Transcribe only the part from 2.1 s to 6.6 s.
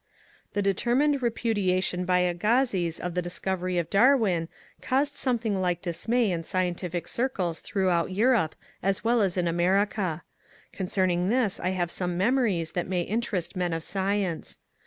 Agassiz of the discovery of Darwin caused something like dismay in